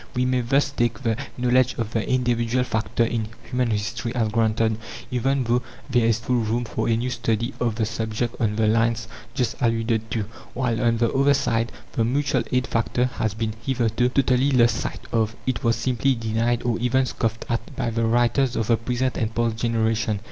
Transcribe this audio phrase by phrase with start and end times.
[0.15, 4.79] We may thus take the knowledge of the individual factor in human history as granted
[5.11, 8.65] even though there is full room for a new study of the subject on the
[8.65, 10.25] lines just alluded to;
[10.55, 15.01] while, on the other side, the mutual aid factor has been hitherto totally lost sight
[15.11, 19.17] of; it was simply denied, or even scoffed at, by the writers of the present
[19.17, 20.19] and past generation.